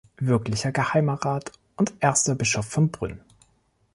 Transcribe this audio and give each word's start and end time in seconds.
Wirklicher 0.17 0.71
Geheimer 0.71 1.13
Rat 1.23 1.51
und 1.75 1.93
erster 1.99 2.33
Bischof 2.33 2.65
von 2.65 2.89
Brünn. 2.89 3.21